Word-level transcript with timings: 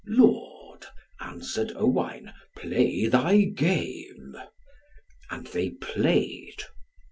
"Lord," 0.07 0.83
answered 1.19 1.73
Owain, 1.75 2.33
"play 2.57 3.05
thy 3.05 3.41
game." 3.41 4.35
And 5.29 5.45
they 5.45 5.69
played. 5.69 6.63